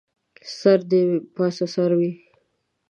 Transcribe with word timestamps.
سر 0.59 0.79
دې 0.91 1.01
پاسه 1.35 1.65
سر 1.75 1.91
وي 1.99 2.11